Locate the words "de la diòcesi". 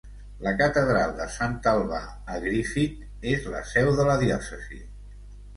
4.01-4.83